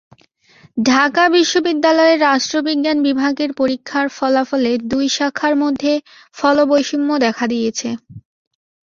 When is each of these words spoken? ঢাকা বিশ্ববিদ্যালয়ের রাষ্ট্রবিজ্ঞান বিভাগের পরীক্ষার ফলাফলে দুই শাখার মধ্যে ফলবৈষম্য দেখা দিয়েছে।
ঢাকা 0.83 1.23
বিশ্ববিদ্যালয়ের 1.35 2.19
রাষ্ট্রবিজ্ঞান 2.27 2.97
বিভাগের 3.07 3.51
পরীক্ষার 3.53 4.07
ফলাফলে 4.17 4.71
দুই 4.91 5.05
শাখার 5.17 5.53
মধ্যে 5.63 5.91
ফলবৈষম্য 6.37 7.09
দেখা 7.25 7.45
দিয়েছে। 7.47 7.89